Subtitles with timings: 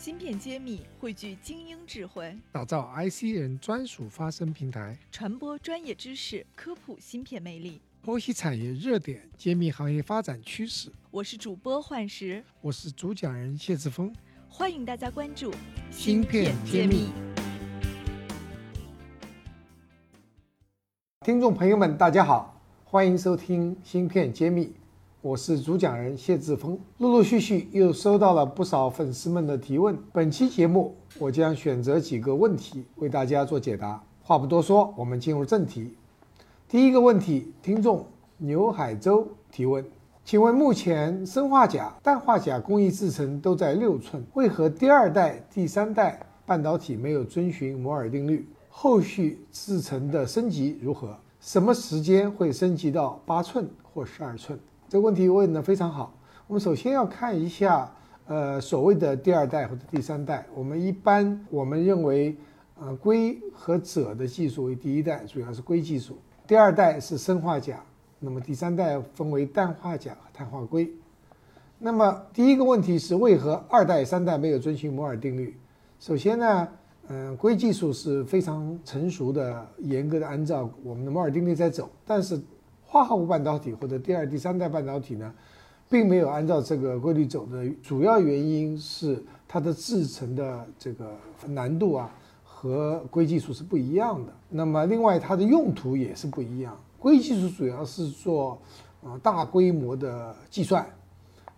[0.00, 10.90] 芯片揭秘汇聚精英智慧，打造 IC 人专属发声平台，传播专业知识，科普芯片魅力，剖析产业热点，揭秘行业发展趋势。
[11.10, 14.10] 我是主播幻石，我是主讲人谢志峰，
[14.48, 15.52] 欢迎大家关注
[15.90, 17.10] 芯片揭秘。
[21.26, 24.72] 听众朋友们，大家好，欢迎收听芯片揭秘。
[25.22, 29.94] 我是主讲人谢志峰，陆陆续续又收到了不少粉丝们的提问。
[30.14, 34.02] 本期节目，我将选择几个问题为大家做解答。
[34.22, 35.94] 话不多说，我们进入正题。
[36.66, 38.06] 第一个问题，听众
[38.38, 39.84] 牛海洲提问：
[40.24, 48.48] 请问目前砷化钾、氮化钾工艺制程都在六寸，为何第二代、第三代半导体没有遵循摩尔定律？
[48.70, 51.14] 后续制程的升级如何？
[51.40, 54.58] 什么时间会升级到八寸或十二寸？
[54.90, 56.12] 这个问题问得非常好。
[56.48, 57.88] 我们首先要看一下，
[58.26, 60.44] 呃，所谓的第二代或者第三代。
[60.52, 62.36] 我们一般我们认为，
[62.80, 67.80] 呃，硅和锗的技术为第一代，主要是硅技术；第二代是砷化钾，
[68.18, 70.92] 那么第三代分为氮化钾和碳化硅。
[71.78, 75.56] 那么第一个问题是，为何二代、三代没有遵循摩尔定律？
[76.00, 76.68] 首先呢，
[77.06, 82.40] 嗯，硅技术是非常成熟的，严格的按照我们的摩尔定律在走，但是。
[82.92, 85.32] 化合物半导体或者第二、第三代半导体呢，
[85.88, 91.12] 并没有按照这个规律走的主要原因是它的制成的这个
[91.46, 94.32] 难度啊和硅技术是不一样的。
[94.48, 96.76] 那么另外它的用途也是不一样。
[96.98, 98.58] 硅技术主要是做
[99.04, 100.84] 啊大规模的计算，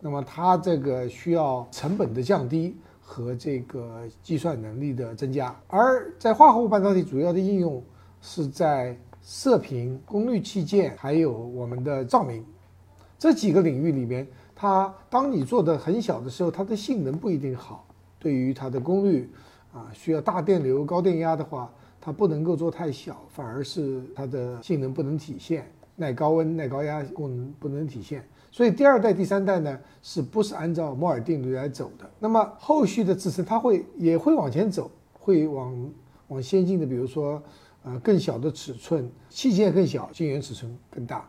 [0.00, 5.58] 那么它这个需要成本的降低和这个计算能力的增加。
[5.66, 7.82] 而在化合物半导体主要的应用
[8.20, 8.94] 是在。
[9.24, 12.44] 射频、功率器件，还有我们的照明，
[13.16, 17.86] 这几个领域里面，它当你做的很小的时候，它的性能不一定好。
[18.18, 19.30] 对于它的功率，
[19.72, 28.26] 啊，需要大电流、高电压的话，它不能够做太小，反而是它的性能不能体现，耐高温、耐高压功能不能体现。
[28.50, 32.10] 所以第二代、第三代呢，是不是按照摩尔定律来走的？
[32.18, 35.90] 那么后续的制程，它会也会往前走，会往
[36.26, 37.40] 往先进的，比如说。
[37.84, 41.28] 呃，更小的尺寸，器件更小，晶圆尺寸更大。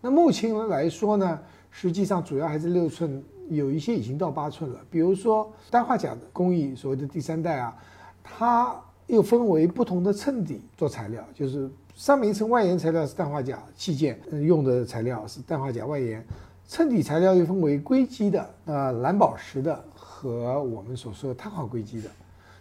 [0.00, 1.38] 那目前来说呢，
[1.70, 4.80] 实际上主要还是六寸，有一些已经到八寸了。
[4.90, 7.76] 比如说氮化钾的工艺，所谓的第三代啊，
[8.24, 8.74] 它
[9.06, 16.26] 又分为不同的衬底做材料，就是上面一层外延材料是氮化钾器件用的材料是氮化钾外延，
[16.66, 22.10] 衬底材料又分为硅基的、呃蓝宝石的和我们所说的碳化硅基的。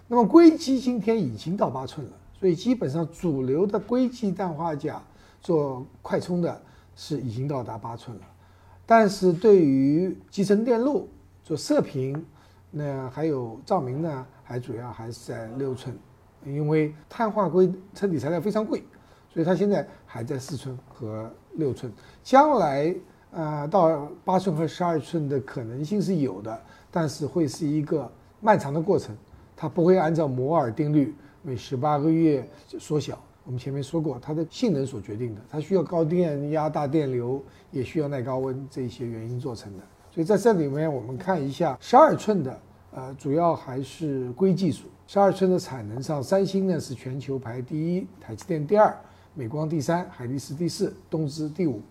[0.08, 2.14] 那么硅基今天已经到八寸了。
[2.42, 5.00] 所以基本上主流的硅基氮化钾
[5.42, 6.60] 做快充的
[6.96, 8.24] 是已经到达八寸了，
[8.84, 11.08] 但是对于集成电路
[11.44, 12.26] 做射频，
[12.72, 15.96] 那还有照明呢，还主要还是在六寸，
[16.44, 18.84] 因为碳化硅衬底材料非常贵，
[19.32, 21.94] 所以它现在还在四寸和六寸。
[22.24, 22.96] 将来
[23.32, 26.60] 啊到八寸和十二寸的可能性是有的，
[26.90, 29.16] 但是会是一个漫长的过程，
[29.56, 31.14] 它不会按照摩尔定律。
[31.42, 32.48] 每十八个月
[32.80, 37.42] 缩小，我们前面说过，它的性能所决定的，它需要高电压、大电流，
[37.72, 39.84] 也需要耐高温这些原因做成的。
[40.12, 42.60] 所以在这里面，我们看一下十二寸的，
[42.92, 44.86] 呃，主要还是硅技术。
[45.08, 48.96] 十二寸的产能上，三星呢是全球排第一，台积电第二，
[49.34, 51.82] 美光第三，海力士第四，东芝第五。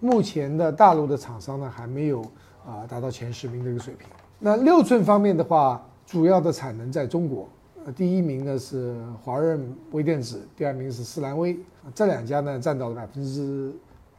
[0.00, 2.22] 目前的大陆的厂商呢还没有
[2.66, 4.08] 啊达到前十名的一个水平。
[4.38, 7.48] 那六寸方面的话，主要的产能在中国。
[7.86, 11.58] 呃，第一名呢是华润微电子，第二名是思兰微，
[11.94, 13.72] 这两家呢占到了百分之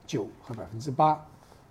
[0.07, 1.23] 九和百分之八。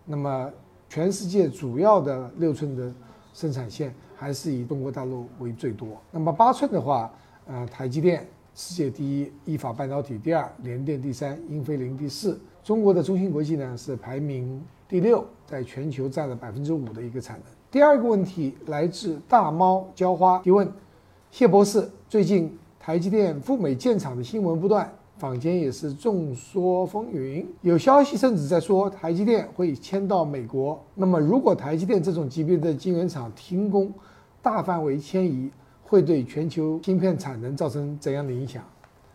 [0.04, 0.48] 那么，
[0.88, 2.92] 全世界主要的六寸的
[3.34, 6.00] 生产线还是以中国大陆为最多。
[6.12, 7.12] 那么八寸的话，
[7.48, 8.24] 呃，台积电
[8.54, 12.38] 世界第一，意法半导体第二，联电第三，英飞凌第四。
[12.62, 17.46] 中国的中芯国际呢是排名第六，在全球占了百分之五的一个产能。
[17.68, 20.72] 第二个问题来自大猫浇花提问。
[21.30, 30.78] 谢博士，最近台积电赴美建厂的新闻不断，坊间也是众说纷纭，有消息甚至在说台积电会迁到美国。
[30.96, 33.90] 那么，如果台积电这种级别的晶圆厂停工，
[34.42, 35.48] 大范围迁移，
[35.84, 38.62] 会对全球芯片产能造成怎样的影响？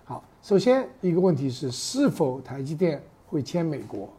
[0.06, 4.10] 好，首先一个问题是，是否台积电会迁美国？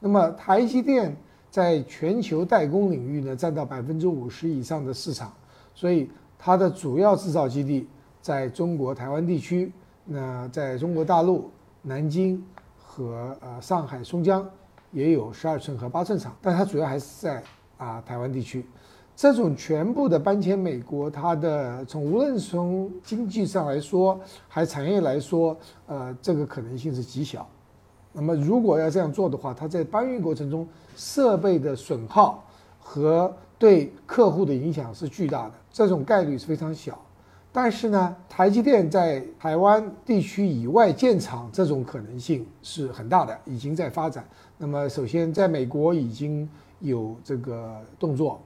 [0.00, 1.14] 那么，台积电
[1.50, 5.30] 在全球代工领域呢，占到百分之五十以上的市场，
[5.74, 6.08] 所以。
[6.38, 7.86] 它的主要制造基地
[8.20, 9.72] 在中国台湾地区，
[10.04, 11.50] 那在中国大陆
[11.82, 12.44] 南京
[12.76, 14.48] 和呃上海松江
[14.92, 17.42] 也有十二寸和八寸厂，但它主要还是在
[17.78, 18.64] 啊台湾地区。
[19.14, 25.56] 这种全部的搬迁美国，它的从无论从经济上来说，还是产业来说，
[25.86, 27.48] 呃，这个可能性是极小。
[28.12, 32.44] 那么如果要这样做的话，它在搬运过程中设备的损耗
[32.78, 37.00] 和对客户的影响是巨大的，这种概率是非常小。
[37.52, 44.26] 但是呢，台积电在台湾地区以外建厂这种可能性是很大的，已经在发展。
[44.58, 46.48] 那么首先在美国已经
[46.80, 48.40] 有这个动作。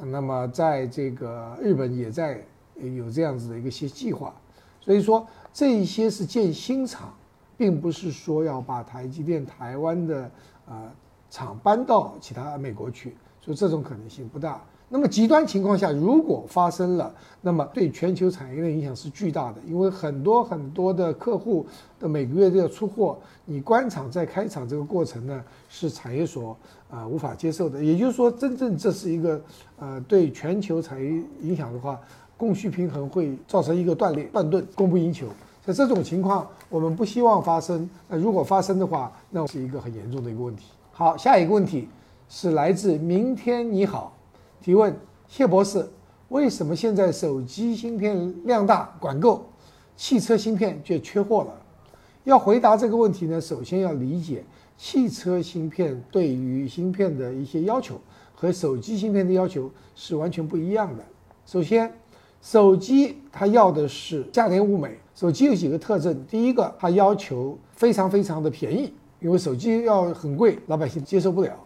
[0.00, 2.40] 那么，在这个日本也在
[2.76, 4.32] 有这样子的一个些计划，
[4.80, 7.12] 所以说这一些是建新厂，
[7.56, 10.30] 并不是说要把台积电台湾的
[10.68, 10.88] 呃
[11.30, 14.60] 厂搬到其他美国去，所以这种可能性不大。
[14.90, 21.66] 那么极端情况下，如果发生了，那么对全球产业的影响是巨大的，因为很多很多的客户
[22.00, 26.56] 的每个月都要出货，你关厂再开厂这个过程呢，是产业所
[26.90, 27.84] 啊无法接受的。
[27.84, 29.38] 也就是说，真正这是一个
[29.78, 32.00] 呃对全球产业影响的话，
[32.38, 35.26] 供需平衡会造成一个断裂、断顿、供不应求。
[35.62, 37.86] 在这种情况，我们不希望发生。
[38.08, 40.68] 那如果发生的话，那是一个很严重的一个问题。
[40.98, 41.86] 好，下一个问题
[42.28, 44.12] 是来自明天你好。
[44.60, 44.92] 提问：
[45.28, 45.88] 谢博士，
[46.28, 49.46] 为什么现在手机芯片量大管够，
[49.96, 51.54] 汽车芯片却缺货了？
[52.24, 54.44] 要回答这个问题呢，首先要理解
[54.76, 58.00] 汽车芯片对于芯片的一些要求
[58.34, 61.04] 和手机芯片的要求是完全不一样的。
[61.46, 61.94] 首先，
[62.42, 64.98] 手机它要的是价廉物美。
[65.14, 71.56] 手机有几个特征，第一个，它要求非常非常的便宜，因为手机要很贵，老百姓接受不了。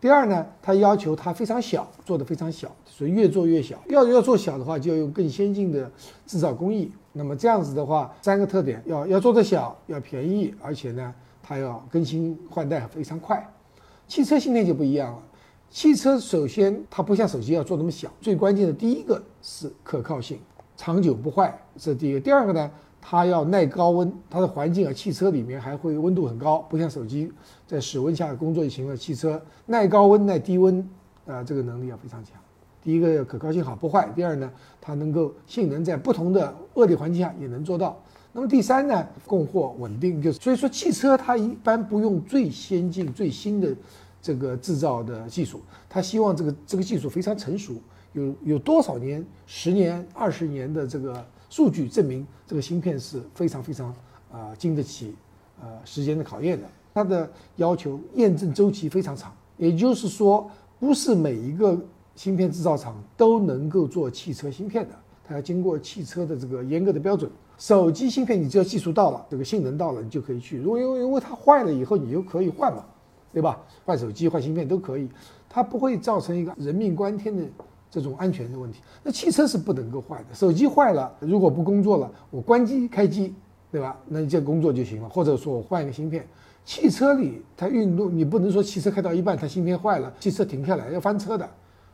[0.00, 3.76] 第二呢，它要求它非常小，做的非常小，所以越做越小。
[3.88, 5.90] 要要做小的话，就要用更先进的
[6.26, 6.90] 制造工艺。
[7.12, 11.12] 那么这样子的话，三个特点：要要做的小，要便宜，而且呢，
[11.42, 13.46] 它要更新换代非常快。
[14.08, 15.22] 汽车芯片就不一样了，
[15.68, 20.38] 汽车首先它不像手机要做那么小，最关键的第一个是可靠性，
[20.76, 22.20] 长久不坏，这是第一个。
[22.20, 22.70] 第二个呢？
[23.02, 27.32] 它要耐高温，它的环境啊，汽车里面还会温度很高，不像手机
[27.66, 28.96] 在室温下工作就行了。
[28.96, 30.86] 汽车耐高温、耐低温，
[31.26, 32.34] 啊，这个能力要非常强。
[32.82, 34.50] 第一个可靠性好不坏，第二呢，
[34.80, 37.98] 它能够性能在不同的恶劣环境下也能做到。
[38.32, 43.74] 那么第三呢，供货稳定，就是所以说汽车它一般不用最先进、最新的
[44.20, 47.74] 这个制造的技术，它希望这个这个技术非常成熟，
[48.12, 51.24] 有有多少年、十年、二十年的这个。
[51.50, 53.94] 数据证明这个芯片是非常非常
[54.32, 55.14] 啊经得起
[55.60, 60.48] 呃时间的考验的，它的要求验证周期非常长，也就是说
[60.78, 61.78] 不是每一个
[62.14, 64.94] 芯片制造厂都能够做汽车芯片的，
[65.24, 67.30] 它要经过汽车的这个严格的标准。
[67.58, 70.56] 手机芯片你只要技术到了，这个性能到了，你就可以去。
[70.58, 72.84] 如果因为因为它坏了以后，你就可以换嘛，
[73.32, 73.60] 对吧？
[73.84, 75.08] 换手机换芯片都可以，
[75.48, 77.44] 它不会造成一个人命关天的。
[77.90, 80.34] 这种安全的问题，那汽车是不能够坏的。
[80.34, 83.34] 手机坏了，如果不工作了，我关机开机，
[83.72, 83.98] 对吧？
[84.06, 85.08] 那这工作就行了。
[85.08, 86.26] 或者说我换一个芯片。
[86.62, 91.48] 汽车里它运动，你不能说汽车开到一半它芯片坏了，汽车停下来要翻车的。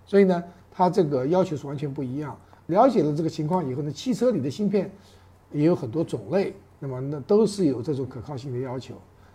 [0.05, 2.37] 所以呢，它这个要求是完全不一样。
[2.67, 4.91] 了解了这个情况以后呢，汽车里的芯片
[5.53, 8.95] 也有很多种类，那么那都是有这种可靠性的要求。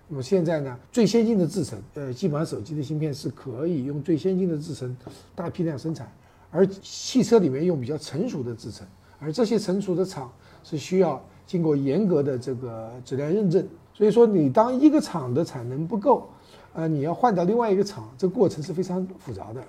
[0.09, 4.95] 那么现在呢，最先进的制程，呃，基本上手机的芯片是可以用最先进的制程
[5.33, 6.11] 大批量生产。
[6.51, 8.85] 而汽车里面用比较成熟的制程，
[9.19, 10.31] 而这些成熟的厂
[10.63, 13.65] 是需要经过严格的这个质量认证。
[13.93, 16.27] 所以说，你当一个厂的产能不够，
[16.73, 19.63] 呃，你要换到另外一个厂，这个过程是非常复杂的。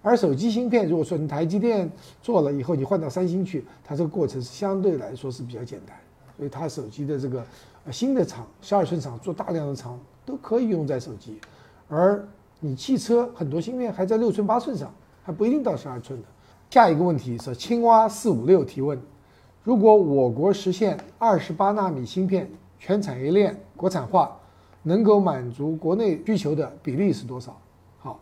[0.00, 1.90] 而手机芯片，如果说你台积电
[2.22, 5.96] 做了以后，你换到三星去，它这个过程是相对来说是比较简单。
[6.36, 7.44] 所以它手机的这个
[7.90, 11.40] 新的厂，十二寸厂做大量的厂都可以用在手机，
[11.88, 12.24] 而
[12.60, 14.92] 你汽车很多芯片还在六寸八寸上。
[15.28, 16.28] 还不一定到十二寸的。
[16.70, 18.98] 下一个问题是青蛙四五六提问：
[19.62, 24.34] 如果我国实现二十八纳米芯片全产业链国产化，
[24.84, 27.60] 能够满足国内需求的比例是多少？
[27.98, 28.18] 好，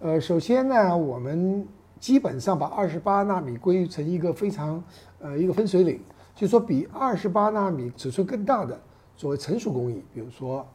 [0.00, 1.68] 呃，首先呢，我们
[2.00, 4.82] 基本上把二十八纳米归成一个非常
[5.18, 6.00] 呃一个分水岭，
[6.34, 8.80] 就是说比二十八纳米尺寸更大的
[9.14, 10.66] 作为成熟工艺，比如说。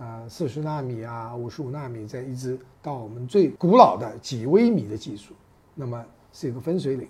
[0.00, 5.34] 呃，四十纳米啊，五十五纳米，再一直到我们最古老的几微米的技术，
[5.74, 6.02] 那么
[6.32, 7.06] 是一个分水岭。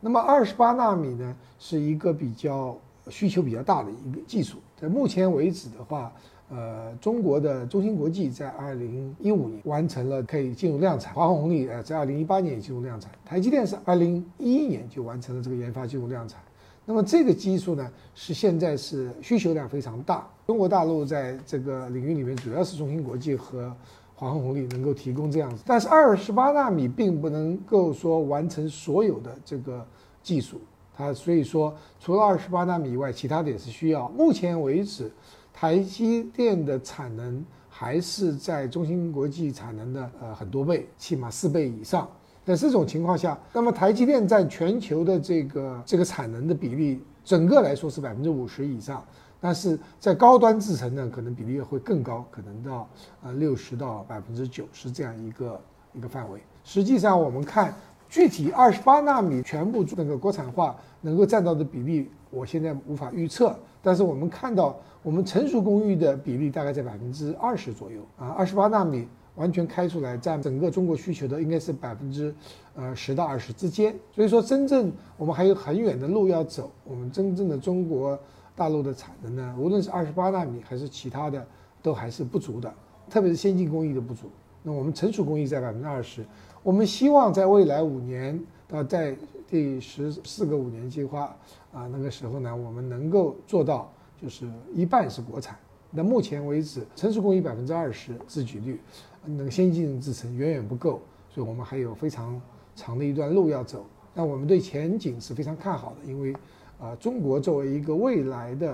[0.00, 2.76] 那么二十八纳米呢，是一个比较
[3.08, 4.58] 需求比较大的一个技术。
[4.76, 6.12] 在目前为止的话，
[6.50, 16.40] 呃，中国的中芯国际在二零一五年完成了可以进入量产，华虹红利呃在二零一八年也进入量产，台积电是二零一一年就完成了这个研发进入量产。
[16.84, 20.28] 那么这个技术呢，是现在是需求量非常大。
[20.46, 23.74] 中国大陆在这个领域里面，主要是中芯国际和
[24.14, 29.86] 华华虹力能够提供这样子，但是二十八纳米并不能够说完成所有的这个
[30.22, 30.60] 技术，
[30.96, 34.08] 它所以说除了二十八纳米以外，其他的也是需要。
[34.10, 35.10] 目前为止，
[35.52, 42.08] 台积电的产能还是在中芯国际产能的呃很多倍，起码四倍以上。
[42.44, 49.04] 在这种情况下，那么台积电占全球的这个这个产能的比例，整个来说是百分之五十以上。
[49.40, 52.88] 但是在高端制程呢，可能比例会更高，可能到
[53.22, 55.60] 呃六十到百分之九十这样一个
[55.92, 56.40] 一个范围。
[56.64, 57.74] 实际上，我们看
[58.08, 63.56] 具体二十八纳米全部那个国产化能够占到的比例，我现在无法预测。
[63.82, 72.34] 但是我们看到，我们成熟工艺的比例大概在百分之二十左右啊，二十八纳米完全开出来占整个中国需求的应该是百分之
[72.76, 73.94] 呃十到二十之间。
[74.14, 78.18] 所以说，真正我们还有很远的路要走，我们真正的中国。
[78.54, 81.44] 大陆的产能呢，无论是二十八纳米还是其他的，
[81.80, 82.72] 都还是不足的，
[83.08, 84.28] 特别是先进工艺的不足。
[84.62, 86.22] 那我们成熟工艺在百分之二十，
[86.62, 88.38] 我们希望在未来五年
[88.74, 89.14] 那在
[89.46, 91.36] 第十四个五年计划
[91.74, 95.58] 啊那个时候呢，我们能够做到就是一半是国产。
[95.90, 98.80] 那目前为止，成熟工艺百分之二十自给率，
[99.26, 102.40] 那个先进制程远远不够，所以我们还有非常
[102.74, 103.84] 长的一段路要走。
[104.14, 106.34] 那我们对前景是非常看好的，因为。
[106.80, 108.72] 啊，中国作为一个未来的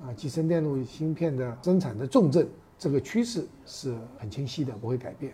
[0.00, 5.32] 啊集成电路芯片的生产的重镇，这个趋势是很清晰的，不会改变。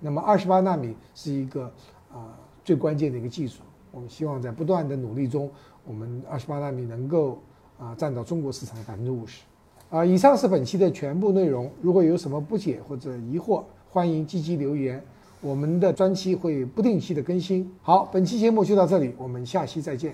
[0.00, 1.72] 那么二十八纳米是一个
[2.12, 2.36] 啊
[2.66, 3.60] 最关键的一个技术，
[3.92, 5.48] 我们希望在不断的努力中，
[5.84, 7.40] 我们二十八纳米能够
[7.78, 9.42] 啊占到中国市场的百分之五十。
[9.88, 11.70] 啊，以上是本期的全部内容。
[11.80, 15.00] 如果有什么不解或者疑惑，欢迎积极留言，
[15.40, 17.72] 我们的专辑会不定期的更新。
[17.82, 20.12] 好，本期节目就到这里，我们下期再见。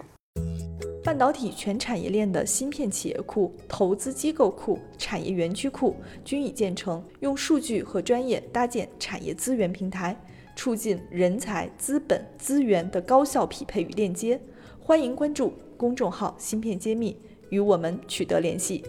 [1.03, 10.15] 半导体全产业链的芯片企业库、投资机构库、产业园区库均已建成，用数据和专业搭建产业资源平台，
[10.57, 14.41] 促进人才、资本、资源的高效匹配与链接。
[14.81, 17.17] 欢迎关注公众号“芯片揭秘”，
[17.51, 18.85] 与我们取得联系。